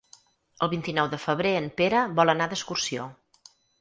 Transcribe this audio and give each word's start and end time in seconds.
El 0.67 0.69
vint-i-nou 0.71 1.11
de 1.11 1.19
febrer 1.25 1.51
en 1.59 1.67
Pere 1.81 2.01
vol 2.21 2.35
anar 2.35 2.49
d'excursió. 2.55 3.07